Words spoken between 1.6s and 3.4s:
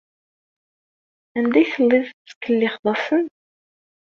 telliḍ tettkellixeḍ-asen?